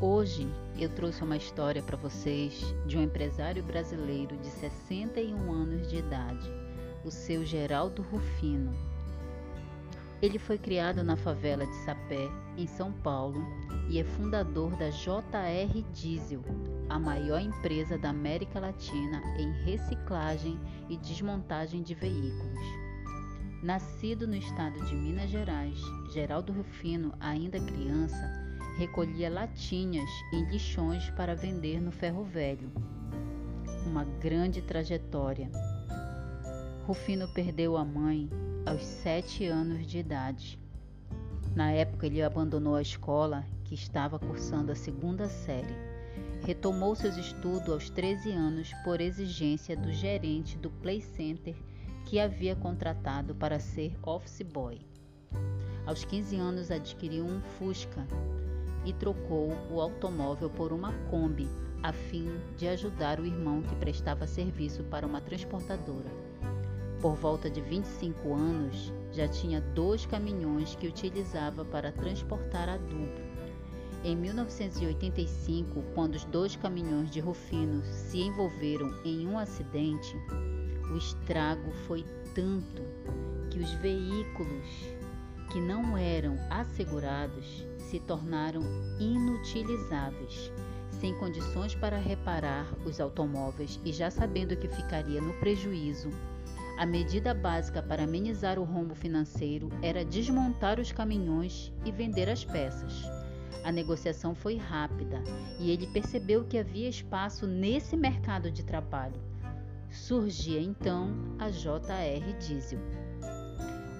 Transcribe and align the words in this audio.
Hoje 0.00 0.46
eu 0.78 0.88
trouxe 0.88 1.24
uma 1.24 1.36
história 1.36 1.82
para 1.82 1.96
vocês 1.96 2.72
de 2.86 2.96
um 2.96 3.02
empresário 3.02 3.64
brasileiro 3.64 4.36
de 4.36 4.46
61 4.46 5.50
anos 5.50 5.90
de 5.90 5.96
idade, 5.96 6.48
o 7.04 7.10
seu 7.10 7.44
Geraldo 7.44 8.02
Rufino. 8.02 8.72
Ele 10.22 10.38
foi 10.38 10.56
criado 10.56 11.02
na 11.02 11.16
favela 11.16 11.66
de 11.66 11.74
Sapé, 11.84 12.30
em 12.56 12.64
São 12.68 12.92
Paulo, 12.92 13.44
e 13.88 13.98
é 13.98 14.04
fundador 14.04 14.70
da 14.76 14.88
JR 14.88 15.82
Diesel, 15.92 16.44
a 16.88 16.96
maior 16.96 17.40
empresa 17.40 17.98
da 17.98 18.10
América 18.10 18.60
Latina 18.60 19.20
em 19.36 19.50
reciclagem 19.64 20.60
e 20.88 20.96
desmontagem 20.96 21.82
de 21.82 21.96
veículos. 21.96 22.60
Nascido 23.64 24.28
no 24.28 24.36
estado 24.36 24.80
de 24.84 24.94
Minas 24.94 25.28
Gerais, 25.28 25.80
Geraldo 26.12 26.52
Rufino, 26.52 27.12
ainda 27.18 27.58
criança, 27.58 28.47
recolhia 28.78 29.28
latinhas 29.28 30.08
e 30.32 30.40
lixões 30.42 31.10
para 31.10 31.34
vender 31.34 31.80
no 31.80 31.90
ferro 31.90 32.22
velho. 32.22 32.70
Uma 33.84 34.04
grande 34.04 34.62
trajetória. 34.62 35.50
Rufino 36.86 37.26
perdeu 37.26 37.76
a 37.76 37.84
mãe 37.84 38.30
aos 38.64 38.84
sete 38.84 39.46
anos 39.46 39.84
de 39.84 39.98
idade. 39.98 40.60
Na 41.56 41.72
época, 41.72 42.06
ele 42.06 42.22
abandonou 42.22 42.76
a 42.76 42.80
escola, 42.80 43.44
que 43.64 43.74
estava 43.74 44.16
cursando 44.16 44.70
a 44.70 44.76
segunda 44.76 45.26
série. 45.26 45.74
Retomou 46.46 46.94
seus 46.94 47.16
estudos 47.16 47.68
aos 47.68 47.90
13 47.90 48.30
anos 48.30 48.72
por 48.84 49.00
exigência 49.00 49.76
do 49.76 49.92
gerente 49.92 50.56
do 50.56 50.70
Play 50.70 51.00
Center 51.00 51.56
que 52.06 52.20
havia 52.20 52.54
contratado 52.54 53.34
para 53.34 53.58
ser 53.58 53.98
office 54.04 54.42
boy. 54.42 54.78
Aos 55.84 56.04
15 56.04 56.36
anos 56.36 56.70
adquiriu 56.70 57.24
um 57.24 57.40
Fusca 57.40 58.06
e 58.84 58.92
trocou 58.92 59.52
o 59.70 59.80
automóvel 59.80 60.50
por 60.50 60.72
uma 60.72 60.92
Kombi 61.10 61.48
a 61.82 61.92
fim 61.92 62.28
de 62.56 62.66
ajudar 62.68 63.20
o 63.20 63.26
irmão 63.26 63.62
que 63.62 63.74
prestava 63.76 64.26
serviço 64.26 64.82
para 64.84 65.06
uma 65.06 65.20
transportadora. 65.20 66.10
Por 67.00 67.14
volta 67.14 67.48
de 67.48 67.60
25 67.60 68.34
anos, 68.34 68.92
já 69.12 69.28
tinha 69.28 69.60
dois 69.60 70.04
caminhões 70.04 70.74
que 70.74 70.88
utilizava 70.88 71.64
para 71.64 71.92
transportar 71.92 72.68
adubo. 72.68 73.28
Em 74.04 74.16
1985, 74.16 75.82
quando 75.94 76.16
os 76.16 76.24
dois 76.24 76.56
caminhões 76.56 77.10
de 77.10 77.20
Rufino 77.20 77.82
se 77.84 78.20
envolveram 78.20 78.92
em 79.04 79.26
um 79.26 79.38
acidente, 79.38 80.16
o 80.92 80.96
estrago 80.96 81.70
foi 81.86 82.04
tanto 82.34 82.82
que 83.50 83.58
os 83.58 83.70
veículos 83.74 84.66
que 85.52 85.60
não 85.60 85.96
eram 85.96 86.36
assegurados 86.50 87.66
se 87.88 87.98
tornaram 88.00 88.62
inutilizáveis, 88.98 90.52
sem 90.90 91.14
condições 91.18 91.74
para 91.74 91.98
reparar 91.98 92.66
os 92.84 93.00
automóveis 93.00 93.80
e 93.84 93.92
já 93.92 94.10
sabendo 94.10 94.56
que 94.56 94.68
ficaria 94.68 95.20
no 95.20 95.32
prejuízo. 95.34 96.10
A 96.78 96.86
medida 96.86 97.34
básica 97.34 97.82
para 97.82 98.04
amenizar 98.04 98.58
o 98.58 98.64
rombo 98.64 98.94
financeiro 98.94 99.68
era 99.82 100.04
desmontar 100.04 100.78
os 100.78 100.92
caminhões 100.92 101.72
e 101.84 101.90
vender 101.90 102.28
as 102.28 102.44
peças. 102.44 103.02
A 103.64 103.72
negociação 103.72 104.34
foi 104.34 104.56
rápida 104.56 105.22
e 105.58 105.70
ele 105.70 105.86
percebeu 105.88 106.44
que 106.44 106.58
havia 106.58 106.88
espaço 106.88 107.46
nesse 107.46 107.96
mercado 107.96 108.50
de 108.50 108.62
trabalho 108.62 109.20
surgia 109.90 110.60
então 110.60 111.14
a 111.38 111.50
JR 111.50 112.38
Diesel. 112.38 112.78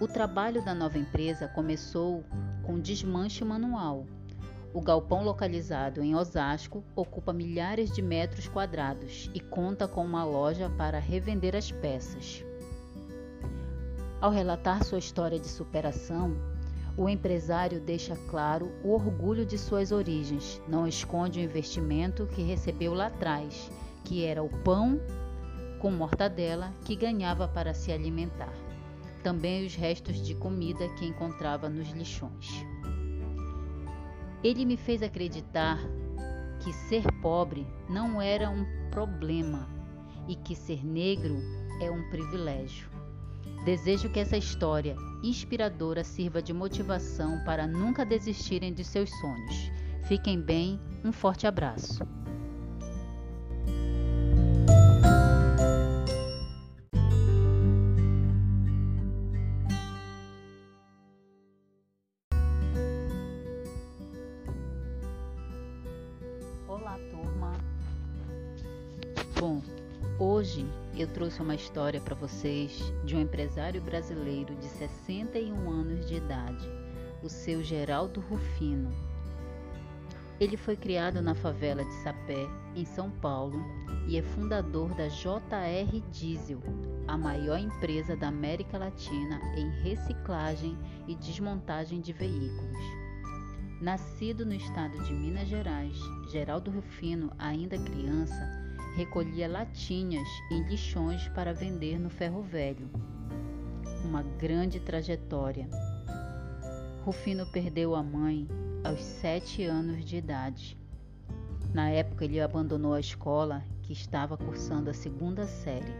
O 0.00 0.08
trabalho 0.08 0.64
da 0.64 0.74
nova 0.74 0.98
empresa 0.98 1.48
começou 1.48 2.24
com 2.64 2.80
desmanche 2.80 3.44
manual. 3.44 4.06
O 4.72 4.80
galpão 4.80 5.22
localizado 5.22 6.02
em 6.02 6.16
Osasco 6.16 6.82
ocupa 6.96 7.32
milhares 7.32 7.92
de 7.92 8.02
metros 8.02 8.48
quadrados 8.48 9.30
e 9.32 9.38
conta 9.38 9.86
com 9.86 10.04
uma 10.04 10.24
loja 10.24 10.68
para 10.70 10.98
revender 10.98 11.54
as 11.54 11.70
peças. 11.70 12.44
Ao 14.20 14.30
relatar 14.30 14.82
sua 14.82 14.98
história 14.98 15.38
de 15.38 15.46
superação, 15.46 16.34
o 16.96 17.08
empresário 17.08 17.80
deixa 17.80 18.16
claro 18.28 18.72
o 18.82 18.90
orgulho 18.90 19.44
de 19.44 19.58
suas 19.58 19.92
origens, 19.92 20.60
não 20.66 20.86
esconde 20.86 21.40
o 21.40 21.42
investimento 21.42 22.26
que 22.26 22.42
recebeu 22.42 22.94
lá 22.94 23.06
atrás, 23.06 23.70
que 24.04 24.24
era 24.24 24.42
o 24.42 24.48
pão 24.48 25.00
com 25.78 25.90
mortadela 25.90 26.72
que 26.84 26.96
ganhava 26.96 27.46
para 27.46 27.74
se 27.74 27.92
alimentar. 27.92 28.63
Também 29.24 29.64
os 29.64 29.74
restos 29.74 30.24
de 30.24 30.34
comida 30.34 30.86
que 30.90 31.06
encontrava 31.06 31.68
nos 31.68 31.90
lixões. 31.90 32.64
Ele 34.44 34.66
me 34.66 34.76
fez 34.76 35.02
acreditar 35.02 35.78
que 36.62 36.70
ser 36.72 37.04
pobre 37.22 37.66
não 37.88 38.20
era 38.20 38.50
um 38.50 38.66
problema 38.90 39.66
e 40.28 40.36
que 40.36 40.54
ser 40.54 40.84
negro 40.84 41.38
é 41.80 41.90
um 41.90 42.10
privilégio. 42.10 42.88
Desejo 43.64 44.10
que 44.10 44.20
essa 44.20 44.36
história 44.36 44.94
inspiradora 45.22 46.04
sirva 46.04 46.42
de 46.42 46.52
motivação 46.52 47.42
para 47.46 47.66
nunca 47.66 48.04
desistirem 48.04 48.74
de 48.74 48.84
seus 48.84 49.08
sonhos. 49.20 49.72
Fiquem 50.02 50.38
bem, 50.38 50.78
um 51.02 51.12
forte 51.12 51.46
abraço. 51.46 52.06
Bom, 69.44 69.60
hoje 70.18 70.66
eu 70.96 71.06
trouxe 71.06 71.42
uma 71.42 71.54
história 71.54 72.00
para 72.00 72.14
vocês 72.14 72.80
de 73.04 73.14
um 73.14 73.20
empresário 73.20 73.78
brasileiro 73.82 74.54
de 74.54 74.64
61 74.64 75.70
anos 75.70 76.08
de 76.08 76.14
idade, 76.14 76.66
o 77.22 77.28
seu 77.28 77.62
Geraldo 77.62 78.22
Rufino. 78.22 78.90
Ele 80.40 80.56
foi 80.56 80.78
criado 80.78 81.20
na 81.20 81.34
favela 81.34 81.84
de 81.84 81.92
Sapé, 82.02 82.48
em 82.74 82.86
São 82.86 83.10
Paulo, 83.10 83.62
e 84.08 84.16
é 84.16 84.22
fundador 84.22 84.94
da 84.94 85.08
JR 85.08 86.00
Diesel, 86.10 86.62
a 87.06 87.18
maior 87.18 87.58
empresa 87.58 88.16
da 88.16 88.28
América 88.28 88.78
Latina 88.78 89.38
em 89.58 89.68
reciclagem 89.82 90.74
e 91.06 91.14
desmontagem 91.14 92.00
de 92.00 92.14
veículos. 92.14 92.78
Nascido 93.78 94.46
no 94.46 94.54
estado 94.54 95.04
de 95.04 95.12
Minas 95.12 95.48
Gerais, 95.48 95.98
Geraldo 96.32 96.70
Rufino, 96.70 97.30
ainda 97.38 97.76
criança, 97.76 98.63
recolhia 98.94 99.48
latinhas 99.48 100.28
e 100.50 100.60
lixões 100.60 101.26
para 101.28 101.52
vender 101.52 101.98
no 101.98 102.08
ferro 102.08 102.42
velho. 102.42 102.88
Uma 104.04 104.22
grande 104.22 104.78
trajetória. 104.78 105.68
Rufino 107.04 107.44
perdeu 107.46 107.96
a 107.96 108.02
mãe 108.02 108.46
aos 108.84 109.02
sete 109.02 109.64
anos 109.64 110.04
de 110.04 110.16
idade. 110.16 110.78
Na 111.72 111.90
época, 111.90 112.24
ele 112.24 112.40
abandonou 112.40 112.94
a 112.94 113.00
escola, 113.00 113.64
que 113.82 113.92
estava 113.92 114.36
cursando 114.36 114.90
a 114.90 114.94
segunda 114.94 115.44
série. 115.44 115.92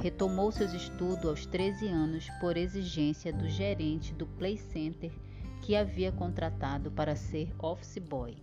Retomou 0.00 0.50
seus 0.50 0.72
estudos 0.72 1.26
aos 1.26 1.44
13 1.44 1.86
anos 1.88 2.30
por 2.40 2.56
exigência 2.56 3.30
do 3.30 3.46
gerente 3.46 4.14
do 4.14 4.26
Play 4.26 4.56
Center 4.56 5.12
que 5.60 5.76
havia 5.76 6.10
contratado 6.10 6.90
para 6.90 7.14
ser 7.14 7.52
office 7.58 7.98
boy. 7.98 8.36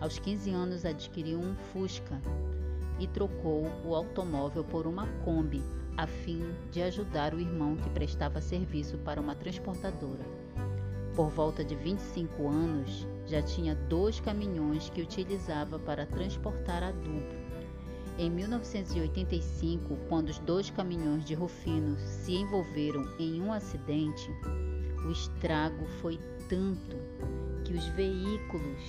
Aos 0.00 0.18
15 0.18 0.50
anos 0.50 0.84
adquiriu 0.84 1.38
um 1.38 1.54
Fusca 1.72 2.20
e 3.00 3.06
trocou 3.08 3.66
o 3.84 3.94
automóvel 3.94 4.62
por 4.62 4.86
uma 4.86 5.06
Kombi 5.24 5.62
a 5.96 6.06
fim 6.06 6.42
de 6.70 6.80
ajudar 6.82 7.34
o 7.34 7.40
irmão 7.40 7.76
que 7.76 7.90
prestava 7.90 8.40
serviço 8.40 8.96
para 8.98 9.20
uma 9.20 9.34
transportadora. 9.34 10.24
Por 11.14 11.28
volta 11.28 11.64
de 11.64 11.74
25 11.74 12.48
anos, 12.48 13.06
já 13.26 13.42
tinha 13.42 13.74
dois 13.74 14.20
caminhões 14.20 14.88
que 14.88 15.02
utilizava 15.02 15.78
para 15.78 16.06
transportar 16.06 16.82
adubo. 16.82 17.40
Em 18.18 18.30
1985, 18.30 19.96
quando 20.08 20.28
os 20.28 20.38
dois 20.38 20.70
caminhões 20.70 21.24
de 21.24 21.34
Rufino 21.34 21.98
se 21.98 22.34
envolveram 22.34 23.06
em 23.18 23.40
um 23.42 23.52
acidente, 23.52 24.30
o 25.06 25.10
estrago 25.10 25.86
foi 26.00 26.18
tanto 26.48 26.96
que 27.64 27.74
os 27.74 27.84
veículos 27.88 28.80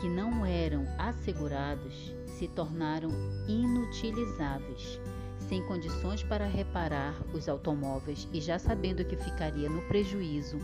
que 0.00 0.08
não 0.08 0.44
eram 0.44 0.84
assegurados 0.98 2.14
se 2.34 2.48
tornaram 2.48 3.10
inutilizáveis, 3.48 5.00
sem 5.48 5.64
condições 5.66 6.22
para 6.22 6.46
reparar 6.46 7.14
os 7.32 7.48
automóveis 7.48 8.28
e 8.32 8.40
já 8.40 8.58
sabendo 8.58 9.04
que 9.04 9.16
ficaria 9.16 9.68
no 9.68 9.82
prejuízo. 9.82 10.58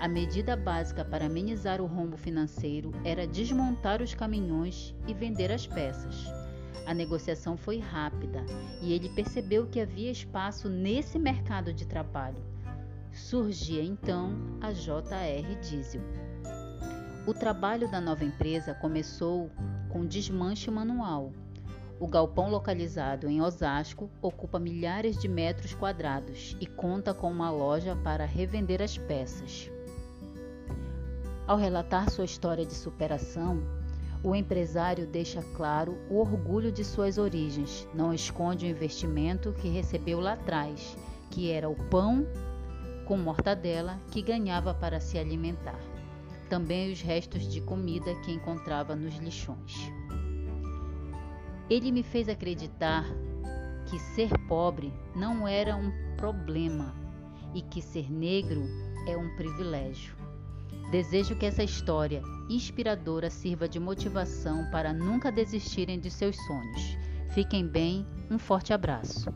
A 0.00 0.06
medida 0.06 0.56
básica 0.56 1.04
para 1.04 1.26
amenizar 1.26 1.80
o 1.80 1.86
rombo 1.86 2.16
financeiro 2.16 2.92
era 3.04 3.26
desmontar 3.26 4.00
os 4.00 4.14
caminhões 4.14 4.94
e 5.06 5.14
vender 5.14 5.50
as 5.50 5.66
peças. 5.66 6.26
A 6.86 6.94
negociação 6.94 7.56
foi 7.56 7.78
rápida 7.78 8.44
e 8.80 8.92
ele 8.92 9.08
percebeu 9.10 9.66
que 9.66 9.80
havia 9.80 10.10
espaço 10.10 10.68
nesse 10.68 11.18
mercado 11.18 11.72
de 11.72 11.84
trabalho 11.84 12.42
Surgia 13.18 13.82
então 13.82 14.32
a 14.60 14.70
JR 14.70 15.60
Diesel. 15.60 16.02
O 17.28 17.34
trabalho 17.34 17.86
da 17.90 18.00
nova 18.00 18.24
empresa 18.24 18.72
começou 18.72 19.50
com 19.90 20.06
desmanche 20.06 20.70
manual. 20.70 21.30
O 22.00 22.08
galpão 22.08 22.48
localizado 22.48 23.28
em 23.28 23.42
Osasco 23.42 24.08
ocupa 24.22 24.58
milhares 24.58 25.18
de 25.18 25.28
metros 25.28 25.74
quadrados 25.74 26.56
e 26.58 26.66
conta 26.66 27.12
com 27.12 27.30
uma 27.30 27.50
loja 27.50 27.94
para 27.96 28.24
revender 28.24 28.80
as 28.80 28.96
peças. 28.96 29.70
Ao 31.46 31.58
relatar 31.58 32.08
sua 32.08 32.24
história 32.24 32.64
de 32.64 32.72
superação, 32.72 33.62
o 34.24 34.34
empresário 34.34 35.06
deixa 35.06 35.42
claro 35.54 35.98
o 36.08 36.16
orgulho 36.20 36.72
de 36.72 36.82
suas 36.82 37.18
origens, 37.18 37.86
não 37.92 38.14
esconde 38.14 38.64
o 38.64 38.70
investimento 38.70 39.52
que 39.52 39.68
recebeu 39.68 40.18
lá 40.18 40.32
atrás, 40.32 40.96
que 41.30 41.50
era 41.50 41.68
o 41.68 41.76
pão 41.90 42.26
com 43.04 43.18
mortadela 43.18 44.00
que 44.10 44.22
ganhava 44.22 44.72
para 44.72 44.98
se 44.98 45.18
alimentar. 45.18 45.97
Também 46.48 46.92
os 46.92 47.00
restos 47.00 47.46
de 47.46 47.60
comida 47.60 48.14
que 48.22 48.32
encontrava 48.32 48.96
nos 48.96 49.16
lixões. 49.16 49.92
Ele 51.68 51.92
me 51.92 52.02
fez 52.02 52.28
acreditar 52.28 53.04
que 53.86 53.98
ser 53.98 54.30
pobre 54.46 54.92
não 55.14 55.46
era 55.46 55.76
um 55.76 55.92
problema 56.16 56.94
e 57.54 57.62
que 57.62 57.82
ser 57.82 58.10
negro 58.10 58.62
é 59.06 59.16
um 59.16 59.34
privilégio. 59.36 60.16
Desejo 60.90 61.36
que 61.36 61.44
essa 61.44 61.62
história 61.62 62.22
inspiradora 62.48 63.28
sirva 63.28 63.68
de 63.68 63.78
motivação 63.78 64.70
para 64.70 64.92
nunca 64.92 65.30
desistirem 65.30 66.00
de 66.00 66.10
seus 66.10 66.36
sonhos. 66.46 66.96
Fiquem 67.34 67.66
bem, 67.66 68.06
um 68.30 68.38
forte 68.38 68.72
abraço. 68.72 69.30